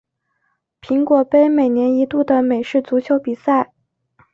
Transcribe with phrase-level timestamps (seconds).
[0.81, 3.71] 苹果杯每年一度的美式足球比赛。